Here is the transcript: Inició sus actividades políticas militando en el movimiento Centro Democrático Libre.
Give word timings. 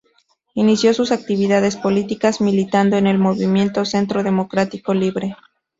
Inició 0.55 0.95
sus 0.95 1.11
actividades 1.11 1.75
políticas 1.75 2.41
militando 2.41 2.97
en 2.97 3.05
el 3.05 3.19
movimiento 3.19 3.85
Centro 3.85 4.23
Democrático 4.23 4.95
Libre. 4.95 5.37